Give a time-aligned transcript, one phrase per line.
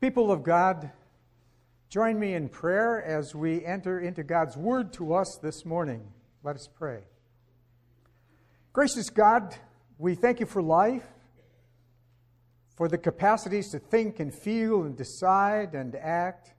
[0.00, 0.90] People of God,
[1.90, 6.02] join me in prayer as we enter into God's word to us this morning.
[6.42, 7.02] Let us pray.
[8.72, 9.54] Gracious God,
[9.98, 11.06] we thank you for life,
[12.78, 16.54] for the capacities to think and feel and decide and act.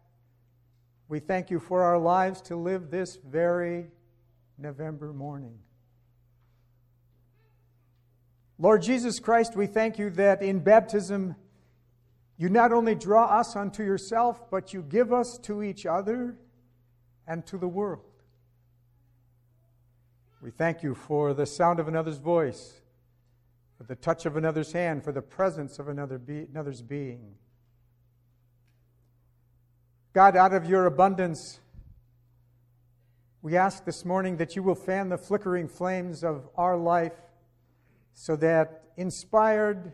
[1.07, 3.87] We thank you for our lives to live this very
[4.59, 5.57] November morning.
[8.59, 11.35] Lord Jesus Christ, we thank you that in baptism,
[12.41, 16.35] you not only draw us unto yourself, but you give us to each other
[17.27, 18.01] and to the world.
[20.41, 22.81] We thank you for the sound of another's voice,
[23.77, 27.35] for the touch of another's hand, for the presence of another be- another's being.
[30.11, 31.59] God, out of your abundance,
[33.43, 37.13] we ask this morning that you will fan the flickering flames of our life
[38.15, 39.93] so that, inspired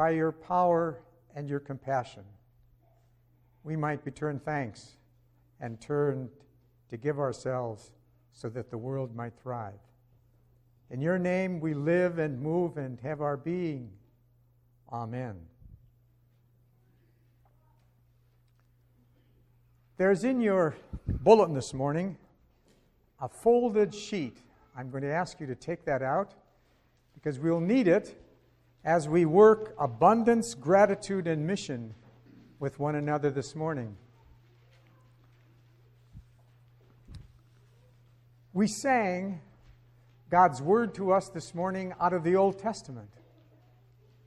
[0.00, 0.98] by your power
[1.36, 2.22] and your compassion,
[3.64, 4.92] we might return thanks
[5.60, 6.26] and turn
[6.88, 7.92] to give ourselves
[8.32, 9.78] so that the world might thrive.
[10.88, 13.90] In your name we live and move and have our being.
[14.90, 15.36] Amen.
[19.98, 20.76] There's in your
[21.06, 22.16] bulletin this morning
[23.20, 24.38] a folded sheet.
[24.74, 26.32] I'm going to ask you to take that out
[27.12, 28.18] because we'll need it
[28.84, 31.94] as we work abundance, gratitude, and mission
[32.58, 33.96] with one another this morning.
[38.52, 39.40] We sang
[40.30, 43.10] God's word to us this morning out of the Old Testament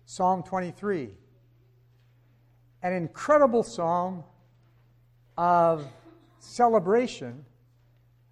[0.05, 1.09] Psalm 23.
[2.83, 4.23] An incredible psalm
[5.37, 5.87] of
[6.39, 7.45] celebration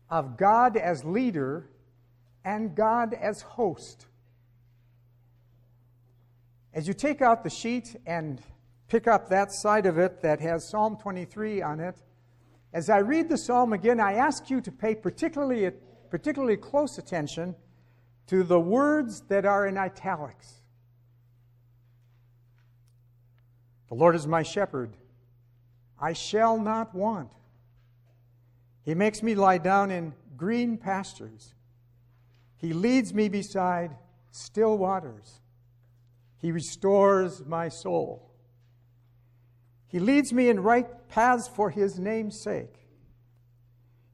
[0.10, 1.70] of God as leader
[2.44, 4.06] and God as host.
[6.74, 8.42] As you take out the sheet and
[8.88, 12.02] pick up that side of it that has Psalm 23 on it,
[12.74, 15.70] as I read the psalm again, I ask you to pay particularly,
[16.10, 17.56] particularly close attention
[18.28, 20.62] to the words that are in italics.
[23.90, 24.96] The Lord is my shepherd.
[26.00, 27.34] I shall not want.
[28.84, 31.54] He makes me lie down in green pastures.
[32.56, 33.98] He leads me beside
[34.32, 35.41] still waters.
[36.42, 38.32] He restores my soul.
[39.88, 42.74] He leads me in right paths for his name's sake.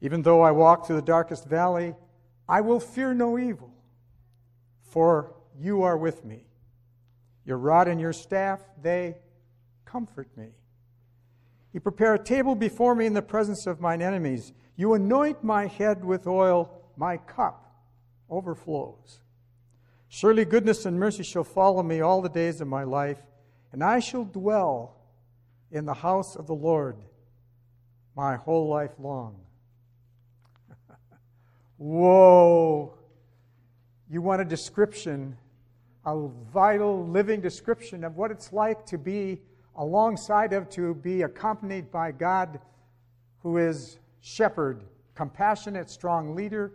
[0.00, 1.94] Even though I walk through the darkest valley,
[2.48, 3.72] I will fear no evil,
[4.82, 6.44] for you are with me.
[7.44, 9.16] Your rod and your staff, they
[9.84, 10.48] comfort me.
[11.72, 14.52] You prepare a table before me in the presence of mine enemies.
[14.76, 17.64] You anoint my head with oil, my cup
[18.28, 19.20] overflows.
[20.08, 23.20] Surely goodness and mercy shall follow me all the days of my life,
[23.72, 24.96] and I shall dwell
[25.70, 26.96] in the house of the Lord
[28.16, 29.36] my whole life long.
[31.76, 32.94] Whoa!
[34.10, 35.36] You want a description,
[36.06, 39.42] a vital, living description of what it's like to be
[39.76, 42.58] alongside of, to be accompanied by God
[43.42, 44.82] who is shepherd,
[45.14, 46.72] compassionate, strong leader,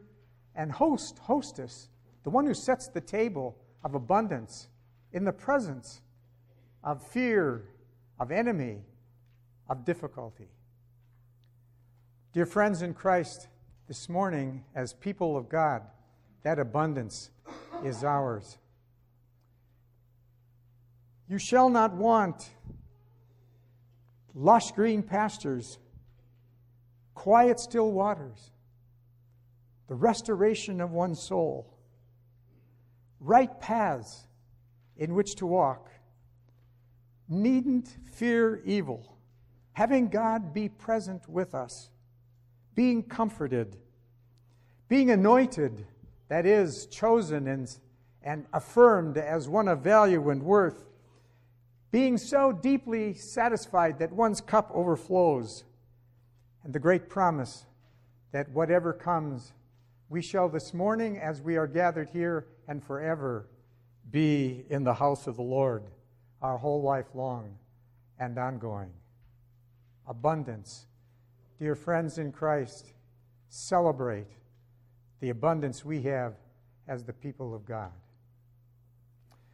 [0.55, 1.89] and host, hostess
[2.23, 4.69] the one who sets the table of abundance
[5.11, 6.01] in the presence
[6.84, 7.66] of fear,
[8.19, 8.81] of enemy,
[9.69, 10.47] of difficulty.
[12.33, 13.47] Dear friends in Christ,
[13.88, 15.83] this morning, as people of God,
[16.44, 17.29] that abundance
[17.83, 18.57] is ours.
[21.28, 22.50] You shall not want
[24.33, 25.79] lush green pastures,
[27.13, 28.51] quiet, still waters,
[29.88, 31.72] the restoration of one's soul
[33.23, 34.28] right paths
[34.97, 35.89] in which to walk,
[37.29, 39.17] needn't fear evil,
[39.72, 41.89] having God be present with us,
[42.75, 43.78] being comforted,
[44.89, 45.88] being anointed,
[46.28, 47.75] that is, chosen and,
[48.22, 50.83] and affirmed as one of value and worth,
[51.91, 55.63] being so deeply satisfied that one's cup overflows,
[56.63, 57.65] and the great promise
[58.31, 59.53] that whatever comes,
[60.09, 63.48] we shall this morning, as we are gathered here, and forever
[64.12, 65.83] be in the house of the Lord
[66.42, 67.56] our whole life long
[68.19, 68.92] and ongoing.
[70.07, 70.88] Abundance.
[71.60, 72.94] Dear friends in Christ,
[73.50, 74.27] celebrate
[75.21, 76.33] the abundance we have
[76.88, 77.92] as the people of God.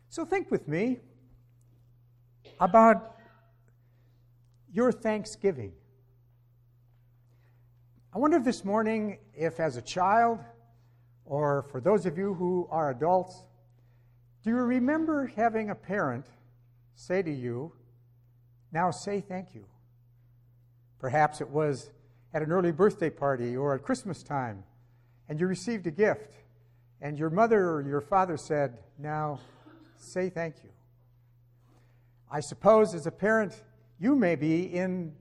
[0.10, 1.00] So think with me
[2.60, 3.16] about
[4.74, 5.74] your Thanksgiving.
[8.12, 10.40] I wonder this morning if, as a child,
[11.30, 13.44] or for those of you who are adults,
[14.44, 16.26] do you remember having a parent
[16.96, 17.72] say to you,
[18.74, 19.66] Now say thank you.
[20.98, 21.92] Perhaps it was
[22.34, 24.64] at an early birthday party or at Christmas time,
[25.30, 26.34] and you received a gift,
[27.00, 29.40] and your mother or your father said, Now
[29.98, 30.72] say thank you.
[32.32, 33.54] I suppose as a parent,
[34.00, 35.14] you may be in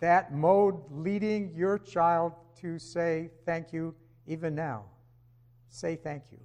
[0.00, 2.32] that mode leading your child
[2.62, 3.94] to say thank you
[4.26, 4.84] even now.
[5.72, 6.38] Say thank you.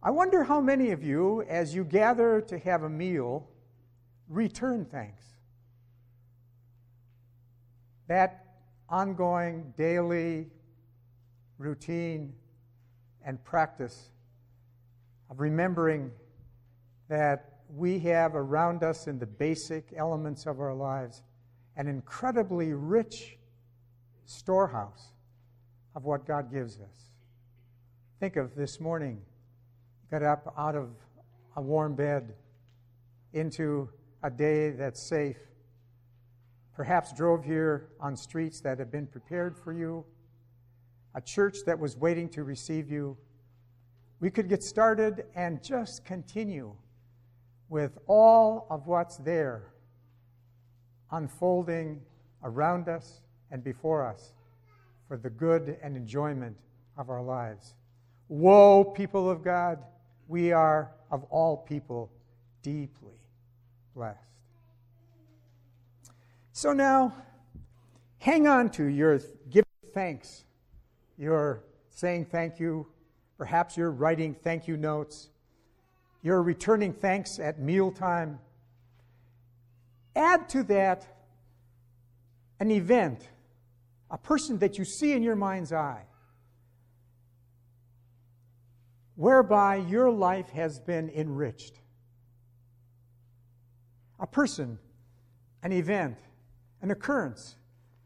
[0.00, 3.48] I wonder how many of you, as you gather to have a meal,
[4.28, 5.24] return thanks.
[8.06, 8.44] That
[8.88, 10.46] ongoing, daily
[11.58, 12.34] routine
[13.24, 14.10] and practice
[15.28, 16.12] of remembering
[17.08, 21.24] that we have around us in the basic elements of our lives
[21.76, 23.38] an incredibly rich
[24.24, 25.08] storehouse
[25.96, 27.08] of what God gives us.
[28.20, 29.20] Think of this morning,
[30.10, 30.88] got up out of
[31.54, 32.34] a warm bed
[33.32, 33.88] into
[34.24, 35.36] a day that's safe.
[36.74, 40.04] Perhaps drove here on streets that have been prepared for you,
[41.14, 43.16] a church that was waiting to receive you.
[44.18, 46.74] We could get started and just continue
[47.68, 49.74] with all of what's there
[51.12, 52.00] unfolding
[52.42, 53.20] around us
[53.52, 54.34] and before us
[55.06, 56.56] for the good and enjoyment
[56.96, 57.74] of our lives.
[58.28, 59.78] Woe, people of God,
[60.26, 62.10] we are of all people
[62.62, 63.20] deeply
[63.94, 64.18] blessed.
[66.52, 67.14] So now,
[68.18, 69.64] hang on to your giving
[69.94, 70.44] thanks,
[71.16, 72.86] your saying thank you.
[73.38, 75.30] Perhaps you're writing thank you notes.
[76.22, 78.40] You're returning thanks at mealtime.
[80.16, 81.06] Add to that
[82.60, 83.28] an event,
[84.10, 86.02] a person that you see in your mind's eye,
[89.18, 91.80] whereby your life has been enriched.
[94.20, 94.78] A person,
[95.64, 96.16] an event,
[96.82, 97.56] an occurrence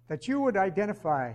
[0.09, 1.35] that you would identify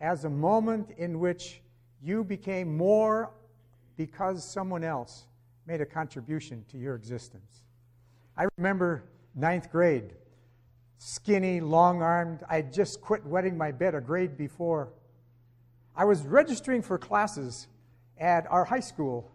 [0.00, 1.60] as a moment in which
[2.02, 3.30] you became more
[3.98, 5.26] because someone else
[5.66, 7.64] made a contribution to your existence.
[8.34, 9.04] I remember
[9.34, 10.14] ninth grade,
[10.96, 12.44] skinny, long armed.
[12.48, 14.88] I had just quit wetting my bed a grade before.
[15.94, 17.66] I was registering for classes
[18.20, 19.30] at our high school.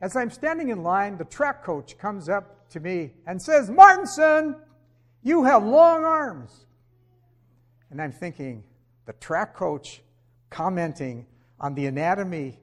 [0.00, 4.56] As I'm standing in line, the track coach comes up to me and says, Martinson,
[5.22, 6.66] you have long arms.
[7.90, 8.64] And I'm thinking,
[9.06, 10.02] the track coach
[10.50, 11.26] commenting
[11.60, 12.58] on the anatomy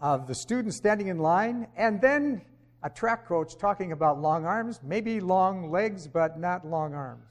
[0.00, 2.42] of the student standing in line, and then
[2.82, 7.28] a track coach talking about long arms, maybe long legs, but not long arms.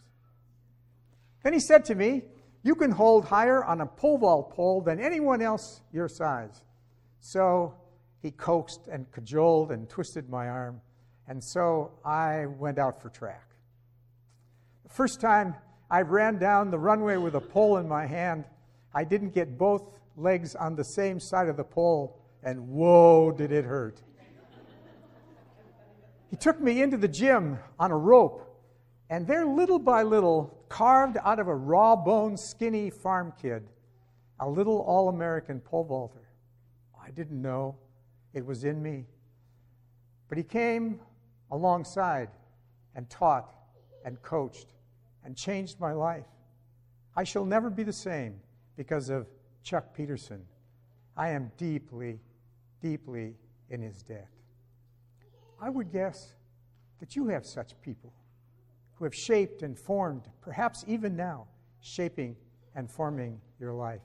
[1.44, 2.24] Then he said to me,
[2.64, 6.64] You can hold higher on a pole vault pole than anyone else your size.
[7.20, 7.76] So
[8.22, 10.82] he coaxed and cajoled and twisted my arm,
[11.28, 13.56] and so I went out for track.
[14.84, 15.56] The first time
[15.90, 18.46] I ran down the runway with a pole in my hand,
[18.94, 23.52] I didn't get both legs on the same side of the pole, and whoa, did
[23.52, 24.02] it hurt.
[26.30, 28.48] He took me into the gym on a rope,
[29.10, 33.68] and there, little by little, carved out of a raw boned, skinny farm kid,
[34.40, 36.30] a little all American pole vaulter.
[37.04, 37.76] I didn't know
[38.34, 39.06] it was in me.
[40.30, 41.00] But he came
[41.52, 42.30] alongside
[42.96, 43.54] and taught
[44.06, 44.74] and coached
[45.24, 46.26] and changed my life.
[47.16, 48.40] I shall never be the same
[48.78, 49.28] because of
[49.64, 50.46] Chuck Peterson.
[51.16, 52.20] I am deeply,
[52.82, 53.36] deeply
[53.70, 54.30] in his debt.
[55.62, 56.34] I would guess
[57.00, 58.14] that you have such people
[58.94, 61.48] who have shaped and formed, perhaps even now,
[61.82, 62.36] shaping
[62.76, 64.02] and forming your life.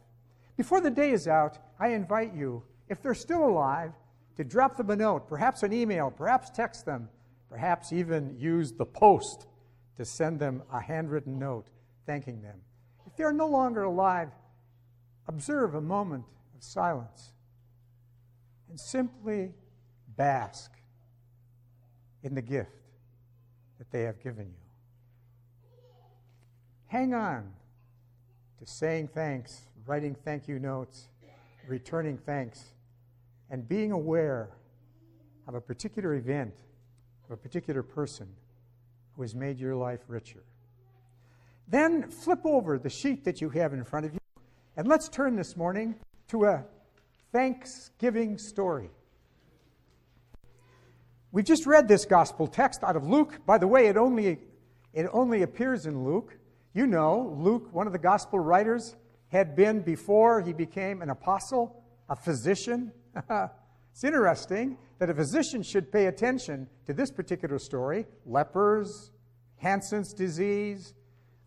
[0.56, 3.92] Before the day is out, I invite you, if they're still alive,
[4.36, 7.08] to drop them a note, perhaps an email, perhaps text them,
[7.48, 9.46] perhaps even use the post
[9.96, 11.68] to send them a handwritten note
[12.06, 12.60] thanking them.
[13.06, 14.28] If they're no longer alive,
[15.26, 16.24] observe a moment
[16.54, 17.32] of silence
[18.68, 19.52] and simply
[20.16, 20.70] bask
[22.22, 22.70] in the gift
[23.78, 24.66] that they have given you.
[26.86, 27.52] Hang on
[28.58, 31.08] to saying thanks, writing thank you notes,
[31.66, 32.72] returning thanks,
[33.50, 34.50] and being aware
[35.46, 36.54] of a particular event,
[37.24, 38.28] of a particular person
[39.14, 40.42] who has made your life richer.
[41.68, 44.20] Then flip over the sheet that you have in front of you,
[44.76, 45.94] and let's turn this morning
[46.28, 46.64] to a
[47.32, 48.90] Thanksgiving story.
[51.32, 53.40] We've just read this gospel text out of Luke.
[53.44, 54.38] By the way, it only,
[54.94, 56.36] it only appears in Luke.
[56.72, 58.96] You know, Luke, one of the gospel writers,
[59.28, 62.92] had been before he became an apostle, a physician.
[63.92, 69.10] it's interesting that a physician should pay attention to this particular story lepers,
[69.56, 70.94] Hansen's disease,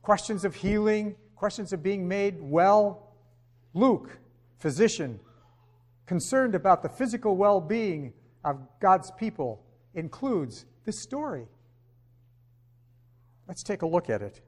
[0.01, 3.13] questions of healing, questions of being made well.
[3.73, 4.19] Luke,
[4.57, 5.19] physician,
[6.05, 11.45] concerned about the physical well being of God's people, includes this story.
[13.47, 14.41] Let's take a look at it.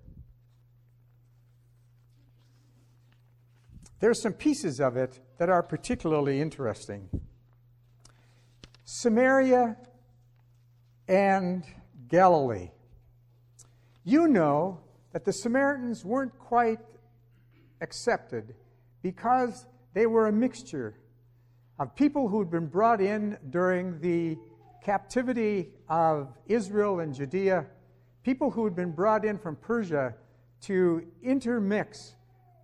[4.01, 7.08] There are some pieces of it that are particularly interesting.
[8.84, 9.77] Samaria
[11.08, 11.63] and
[12.08, 12.72] Galilee.
[14.03, 14.79] You know
[15.13, 16.79] that the Samaritans weren't quite
[17.79, 18.55] accepted
[19.03, 20.96] because they were a mixture
[21.77, 24.36] of people who'd been brought in during the
[24.84, 27.67] captivity of Israel and Judea,
[28.24, 30.15] people who had been brought in from Persia
[30.62, 32.15] to intermix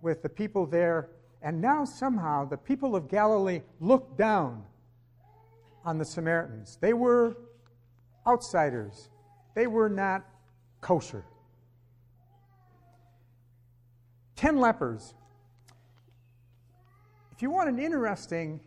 [0.02, 1.10] with the people there
[1.42, 4.64] and now somehow the people of Galilee looked down
[5.84, 6.78] on the Samaritans.
[6.80, 7.36] They were
[8.26, 9.08] outsiders,
[9.54, 10.24] they were not
[10.80, 11.24] kosher.
[14.36, 15.14] Ten lepers.
[17.32, 18.60] If you want an interesting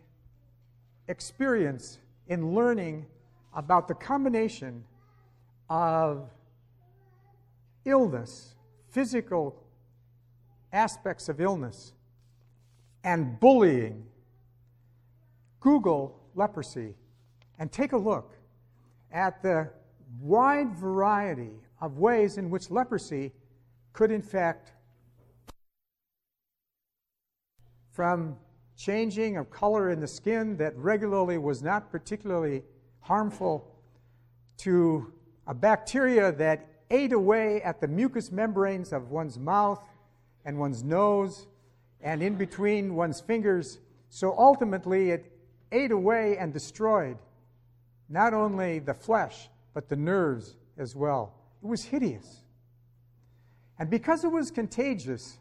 [1.08, 3.06] experience in learning
[3.54, 4.84] about the combination
[5.68, 6.30] of
[7.84, 8.54] illness,
[8.90, 9.62] physical
[10.72, 11.92] aspects of illness,
[13.04, 14.04] and bullying,
[15.60, 16.94] Google leprosy
[17.58, 18.34] and take a look
[19.12, 19.70] at the
[20.20, 23.32] wide variety of ways in which leprosy
[23.92, 24.72] could, in fact,
[27.90, 28.36] from
[28.76, 32.62] changing of color in the skin that regularly was not particularly
[33.00, 33.68] harmful
[34.56, 35.12] to
[35.46, 39.82] a bacteria that ate away at the mucous membranes of one's mouth
[40.44, 41.46] and one's nose
[42.02, 43.78] and in between one's fingers.
[44.10, 45.32] So ultimately, it
[45.70, 47.16] ate away and destroyed
[48.08, 51.34] not only the flesh, but the nerves as well.
[51.62, 52.42] It was hideous.
[53.78, 55.38] And because it was contagious,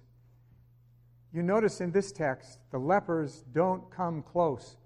[1.34, 4.78] you notice in this text, the lepers don't come close,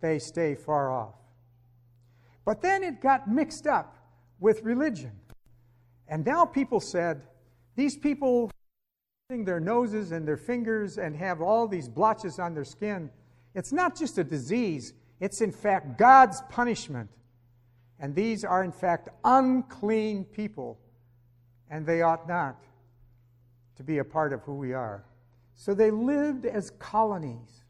[0.00, 1.14] they stay far off.
[2.44, 3.96] But then it got mixed up
[4.40, 5.12] with religion.
[6.08, 7.22] And now people said,
[7.76, 8.50] these people
[9.28, 13.10] their noses and their fingers and have all these blotches on their skin.
[13.54, 17.08] It's not just a disease, it's in fact God's punishment.
[17.98, 20.78] And these are in fact unclean people,
[21.70, 22.62] and they ought not
[23.76, 25.04] to be a part of who we are.
[25.54, 27.64] So they lived as colonies.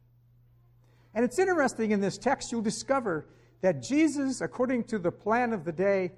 [1.14, 3.26] And it's interesting in this text, you'll discover
[3.60, 6.12] that Jesus, according to the plan of the day,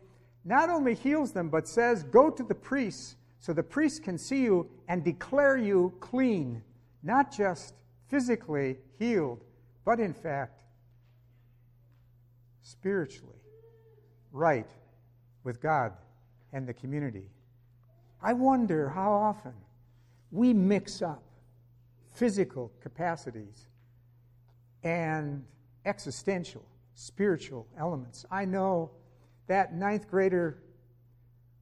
[0.45, 4.41] not only heals them, but says, Go to the priests so the priest can see
[4.41, 6.63] you and declare you clean,
[7.03, 7.75] not just
[8.09, 9.45] physically healed,
[9.85, 10.63] but in fact,
[12.63, 13.37] spiritually
[14.33, 14.71] right
[15.43, 15.93] with God
[16.55, 17.29] and the community.
[18.23, 19.53] I wonder how often
[20.31, 21.23] we mix up
[22.15, 23.69] physical capacities
[24.85, 25.45] and
[25.85, 28.25] existential, spiritual elements.
[28.31, 28.93] I know
[29.49, 30.63] that ninth grader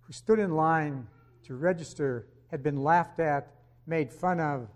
[0.03, 1.09] who stood in line
[1.45, 3.53] to register had been laughed at,
[3.87, 4.69] made fun of.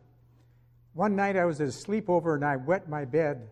[0.94, 3.48] One night I was at a sleepover and I wet my bed.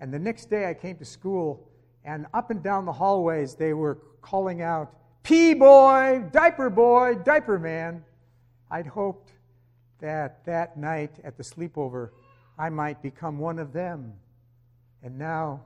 [0.00, 1.68] And the next day I came to school,
[2.04, 4.92] and up and down the hallways they were calling out,
[5.22, 8.04] Pee boy, diaper boy, diaper man.
[8.70, 9.32] I'd hoped
[10.00, 12.10] that that night at the sleepover
[12.58, 14.14] I might become one of them.
[15.02, 15.62] And now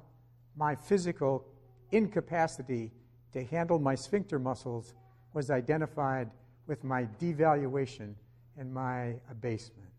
[0.56, 1.44] my physical
[1.92, 2.90] incapacity
[3.32, 4.94] to handle my sphincter muscles
[5.32, 6.30] was identified
[6.70, 8.14] with my devaluation
[8.56, 9.90] and my abasement.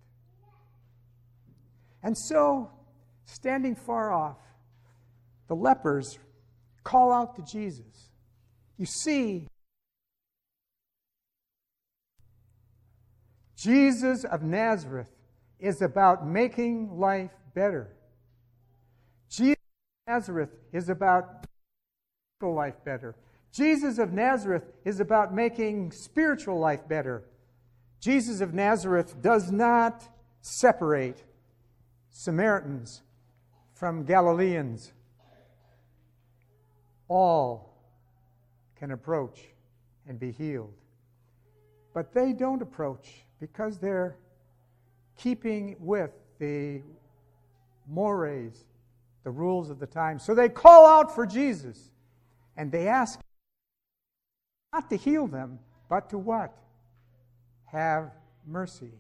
[2.02, 2.72] And so,
[3.26, 4.38] standing far off,
[5.50, 6.18] the lepers
[6.86, 8.10] call out to Jesus.
[8.78, 9.48] You see,
[13.58, 15.12] Jesus of Nazareth
[15.60, 17.90] is about making life better.
[19.30, 19.58] Jesus
[20.08, 21.46] of Nazareth is about
[22.40, 23.14] making life better.
[23.52, 27.24] Jesus of Nazareth is about making spiritual life better.
[28.00, 30.04] Jesus of Nazareth does not
[30.42, 31.24] separate
[32.12, 33.02] Samaritans
[33.74, 34.94] from Galileans.
[37.08, 37.74] All
[38.80, 39.40] can approach
[40.08, 40.74] and be healed.
[41.94, 44.16] But they don't approach because they're
[45.18, 46.82] keeping with the
[47.88, 48.66] mores,
[49.24, 50.20] the rules of the time.
[50.20, 51.92] So they call out for Jesus
[52.56, 53.20] and they ask
[54.74, 55.60] not to heal them,
[55.90, 56.56] but to what?
[57.66, 58.12] Have
[58.48, 58.92] mercy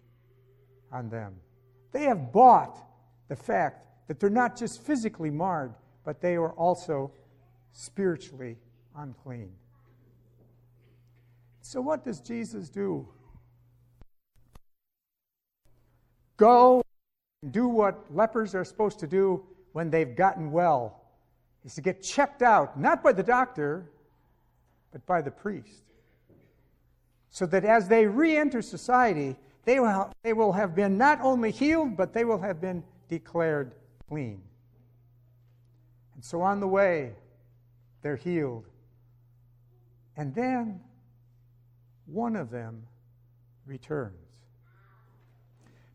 [0.91, 1.35] on them.
[1.91, 2.77] They have bought
[3.27, 5.73] the fact that they're not just physically marred,
[6.03, 7.11] but they are also
[7.71, 8.57] spiritually
[8.97, 9.51] unclean.
[11.61, 13.07] So, what does Jesus do?
[16.35, 16.81] Go
[17.43, 21.03] and do what lepers are supposed to do when they've gotten well
[21.63, 23.90] is to get checked out, not by the doctor,
[24.91, 25.83] but by the priest.
[27.29, 31.51] So that as they re enter society, they will, they will have been not only
[31.51, 33.73] healed, but they will have been declared
[34.09, 34.41] clean.
[36.15, 37.13] And so on the way,
[38.01, 38.67] they're healed.
[40.17, 40.81] And then
[42.05, 42.83] one of them
[43.65, 44.15] returns.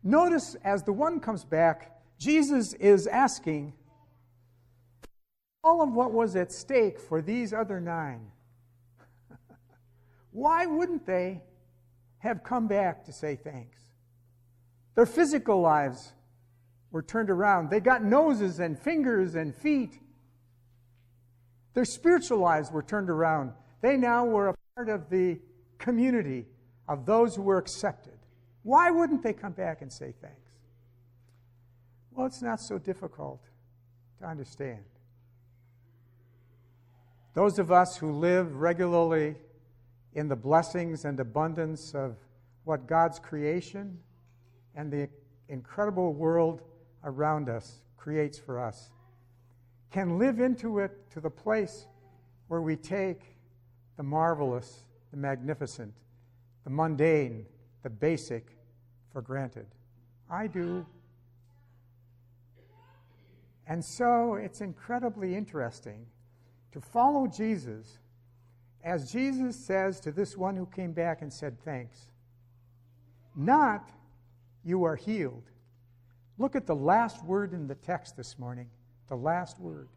[0.03, 3.73] Notice as the one comes back, Jesus is asking
[5.63, 8.31] all of what was at stake for these other nine.
[10.37, 11.41] Why wouldn't they
[12.19, 13.79] have come back to say thanks?
[14.93, 16.13] Their physical lives
[16.91, 17.71] were turned around.
[17.71, 19.99] They got noses and fingers and feet.
[21.73, 23.53] Their spiritual lives were turned around.
[23.81, 25.39] They now were a part of the
[25.79, 26.45] community
[26.87, 28.19] of those who were accepted.
[28.61, 30.51] Why wouldn't they come back and say thanks?
[32.11, 33.41] Well, it's not so difficult
[34.19, 34.85] to understand.
[37.33, 39.37] Those of us who live regularly
[40.17, 42.17] in the blessings and abundance of
[42.63, 43.99] what God's creation
[44.75, 45.07] and the
[45.47, 46.63] incredible world
[47.03, 48.89] around us creates for us
[49.91, 51.87] can live into it to the place
[52.47, 53.21] where we take
[53.95, 55.93] the marvelous, the magnificent,
[56.63, 57.45] the mundane,
[57.83, 58.57] the basic
[59.11, 59.67] for granted.
[60.29, 60.85] I do.
[63.67, 66.07] And so it's incredibly interesting
[66.71, 67.99] to follow Jesus
[68.87, 72.07] as Jesus says to this one who came back and said, Thanks.
[73.35, 73.91] Not,
[74.63, 75.43] you are healed.
[76.37, 78.69] Look at the last word in the text this morning.
[79.09, 79.89] The last word.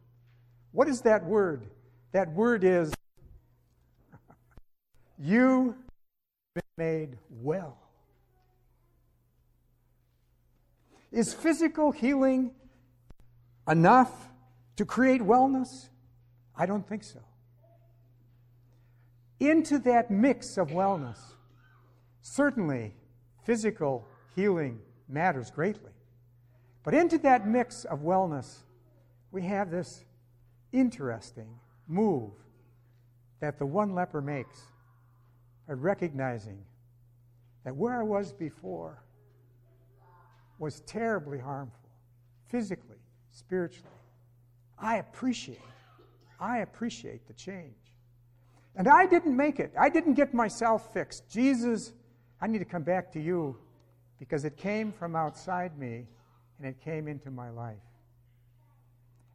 [0.72, 1.66] What is that word?
[2.10, 2.92] That word is,
[5.18, 5.76] You
[6.56, 7.78] have been made well.
[11.12, 12.50] Is physical healing
[13.68, 14.10] enough
[14.74, 15.90] to create wellness?
[16.56, 17.20] I don't think so.
[19.40, 21.18] Into that mix of wellness,
[22.22, 22.94] certainly
[23.44, 25.92] physical healing matters greatly.
[26.84, 28.58] But into that mix of wellness,
[29.32, 30.04] we have this
[30.72, 31.48] interesting
[31.88, 32.32] move
[33.40, 34.60] that the one leper makes
[35.66, 36.62] by recognizing
[37.64, 39.02] that where I was before
[40.58, 41.90] was terribly harmful,
[42.48, 42.98] physically,
[43.30, 43.88] spiritually.
[44.78, 45.58] I appreciate
[46.40, 47.74] I appreciate the change.
[48.76, 49.72] And I didn't make it.
[49.78, 51.28] I didn't get myself fixed.
[51.28, 51.92] Jesus,
[52.40, 53.56] I need to come back to you
[54.18, 56.06] because it came from outside me
[56.58, 57.76] and it came into my life.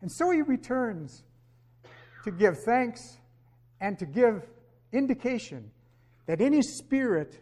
[0.02, 1.24] And so he returns
[2.24, 3.18] to give thanks
[3.82, 4.44] and to give
[4.92, 5.72] indication
[6.28, 7.40] that in his spirit,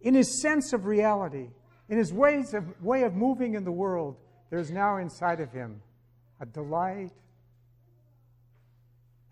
[0.00, 1.48] in his sense of reality,
[1.88, 4.16] in his ways of, way of moving in the world,
[4.50, 5.82] there's now inside of him
[6.40, 7.12] a delight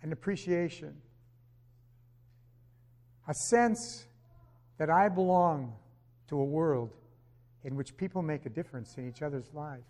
[0.07, 0.95] an appreciation,
[3.29, 4.07] a sense
[4.79, 5.75] that I belong
[6.29, 6.91] to a world
[7.65, 9.85] in which people make a difference in each other's life.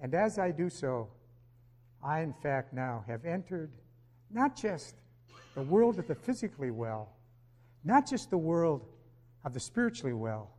[0.00, 1.08] And as I do so,
[2.02, 3.70] I, in fact, now have entered
[4.30, 4.94] not just
[5.54, 7.08] the world of the physically well,
[7.84, 8.86] not just the world
[9.44, 10.50] of the spiritually well,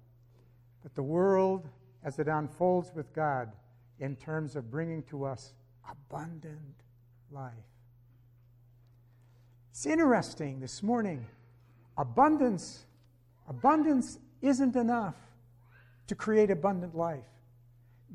[0.82, 1.68] but the world
[2.04, 3.52] as it unfolds with God
[4.00, 5.54] in terms of bringing to us
[5.90, 6.84] abundant
[7.32, 7.54] life.
[9.72, 11.26] It's interesting this morning.
[11.98, 12.86] Abundance,
[13.48, 15.16] abundance isn't enough
[16.08, 17.24] to create abundant life.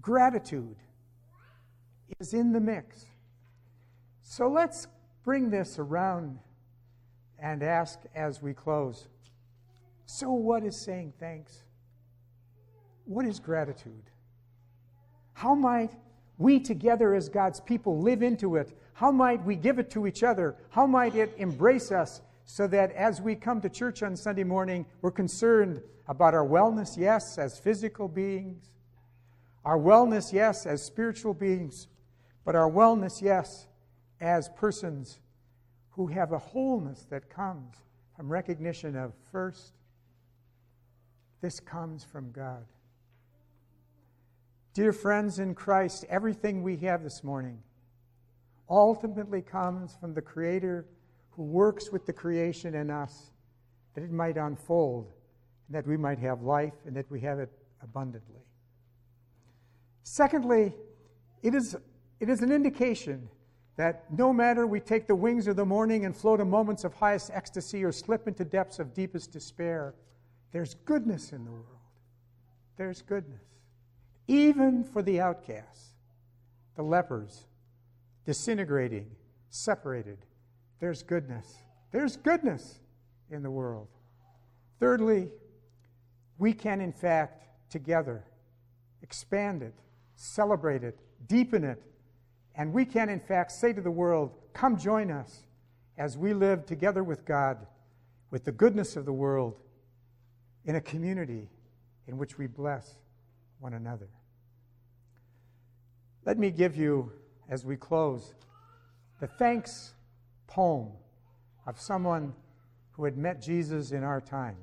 [0.01, 0.77] Gratitude
[2.19, 3.07] is in the mix.
[4.23, 4.87] So let's
[5.25, 6.39] bring this around
[7.39, 9.09] and ask as we close.
[10.07, 11.63] So, what is saying thanks?
[13.05, 14.11] What is gratitude?
[15.33, 15.93] How might
[16.37, 20.23] we together as God's people live into it how might we give it to each
[20.23, 20.57] other?
[20.69, 22.21] How might it embrace us
[22.53, 26.99] so that as we come to church on Sunday morning, we're concerned about our wellness,
[26.99, 28.73] yes, as physical beings,
[29.65, 31.87] our wellness, yes, as spiritual beings,
[32.45, 33.69] but our wellness, yes,
[34.21, 35.21] as persons
[35.91, 37.77] who have a wholeness that comes
[38.17, 39.75] from recognition of first,
[41.41, 42.67] this comes from God.
[44.75, 47.63] Dear friends in Christ, everything we have this morning
[48.69, 50.87] ultimately comes from the Creator
[51.41, 53.31] who works with the creation in us
[53.95, 55.11] that it might unfold
[55.67, 57.51] and that we might have life and that we have it
[57.83, 58.43] abundantly.
[60.03, 60.75] Secondly,
[61.43, 61.79] it is,
[62.21, 63.27] it is an indication
[63.77, 66.93] that no matter we take the wings of the morning and flow to moments of
[66.93, 69.95] highest ecstasy or slip into depths of deepest despair,
[70.53, 71.65] there's goodness in the world.
[72.77, 73.41] There's goodness.
[74.29, 75.95] Even for the outcasts,
[76.77, 77.47] the lepers,
[78.27, 79.07] disintegrating,
[79.49, 80.19] separated,
[80.81, 81.47] there's goodness.
[81.93, 82.81] There's goodness
[83.31, 83.89] in the world.
[84.79, 85.29] Thirdly,
[86.39, 88.25] we can, in fact, together
[89.03, 89.75] expand it,
[90.17, 91.83] celebrate it, deepen it,
[92.55, 95.45] and we can, in fact, say to the world, Come join us
[95.97, 97.67] as we live together with God,
[98.31, 99.57] with the goodness of the world,
[100.65, 101.49] in a community
[102.07, 102.97] in which we bless
[103.61, 104.09] one another.
[106.25, 107.13] Let me give you,
[107.49, 108.35] as we close,
[109.21, 109.95] the thanks
[110.51, 110.89] poem
[111.67, 112.35] of someone
[112.93, 114.57] who had met Jesus in our time.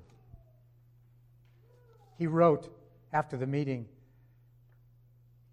[2.18, 2.70] He wrote
[3.14, 3.88] after the meeting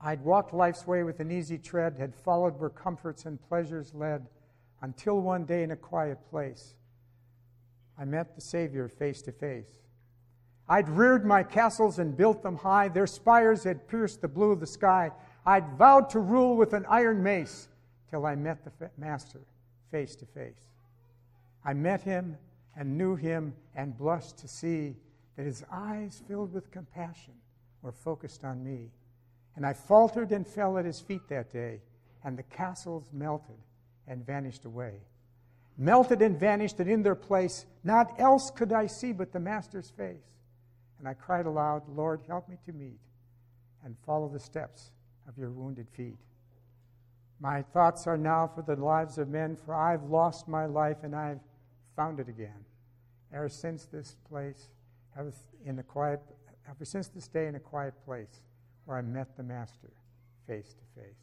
[0.01, 4.27] I'd walked life's way with an easy tread, had followed where comforts and pleasures led,
[4.83, 6.75] until one day in a quiet place
[7.99, 9.79] I met the Savior face to face.
[10.69, 14.61] I'd reared my castles and built them high, their spires had pierced the blue of
[14.61, 15.11] the sky.
[15.47, 17.69] I'd vowed to rule with an iron mace
[18.11, 19.41] till I met the Master
[19.95, 20.73] face to face.
[21.65, 22.37] I met him
[22.77, 24.97] and knew him and blushed to see
[25.37, 27.35] that his eyes, filled with compassion,
[27.81, 28.91] were focused on me.
[29.55, 31.81] And I faltered and fell at his feet that day,
[32.25, 33.55] and the castles melted
[34.09, 34.95] and vanished away.
[35.79, 39.91] Melted and vanished, and in their place, not else could I see but the Master's
[39.91, 40.27] face.
[40.99, 42.99] And I cried aloud, Lord, help me to meet
[43.85, 44.91] and follow the steps
[45.29, 46.19] of your wounded feet.
[47.45, 51.15] My thoughts are now for the lives of men, for I've lost my life and
[51.15, 51.41] I've
[51.95, 52.65] found it again.
[53.35, 54.71] Ever since this place,
[55.67, 56.23] in a quiet,
[56.67, 58.41] ever since this day in a quiet place
[58.87, 59.93] where I met the Master
[60.47, 61.21] face to face.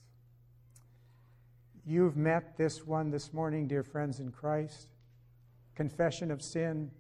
[1.88, 4.90] You've met this one this morning, dear friends in Christ.
[5.74, 6.92] Confession of sin,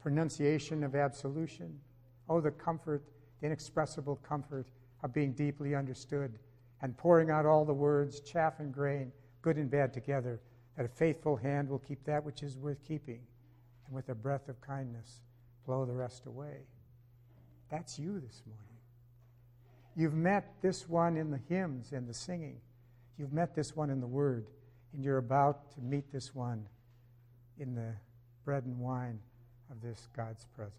[0.00, 1.80] pronunciation of absolution.
[2.28, 3.02] Oh, the comfort,
[3.40, 4.68] the inexpressible comfort
[5.02, 6.38] of being deeply understood
[6.82, 9.12] and pouring out all the words, chaff and grain,
[9.42, 10.40] good and bad together,
[10.76, 13.20] that a faithful hand will keep that which is worth keeping,
[13.86, 15.20] and with a breath of kindness
[15.66, 16.58] blow the rest away.
[17.70, 18.64] That's you this morning.
[19.96, 22.60] You've met this one in the hymns and the singing.
[23.18, 24.46] You've met this one in the Word,
[24.92, 26.66] and you're about to meet this one
[27.58, 27.94] in the
[28.44, 29.18] bread and wine
[29.70, 30.74] of this God's presence.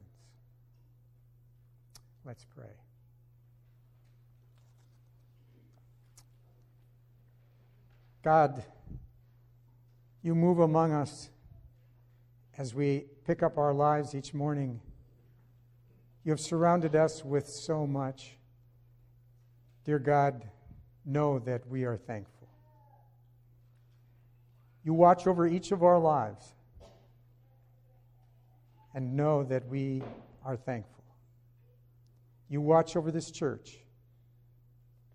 [2.25, 2.88] Let's pray.
[8.21, 8.65] God,
[10.21, 11.29] you move among us
[12.57, 14.81] as we pick up our lives each morning.
[16.25, 18.35] You have surrounded us with so much.
[19.85, 20.43] Dear God,
[21.05, 22.49] know that we are thankful.
[24.83, 26.45] You watch over each of our lives
[28.93, 30.03] and know that we
[30.43, 31.05] are thankful.
[32.49, 33.77] You watch over this church,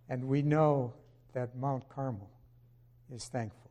[0.09, 0.95] and we know
[1.35, 2.31] that Mount Carmel
[3.12, 3.71] is thankful.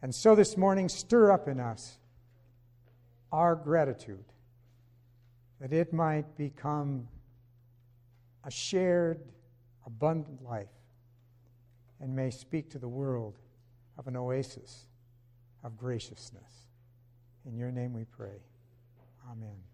[0.00, 1.98] And so this morning, stir up in us
[3.30, 4.24] our gratitude
[5.60, 7.08] that it might become
[8.44, 9.20] a shared,
[9.86, 10.66] abundant life
[12.00, 13.38] and may speak to the world
[13.96, 14.88] of an oasis
[15.62, 16.66] of graciousness.
[17.46, 18.42] In your name we pray.
[19.30, 19.71] Amen.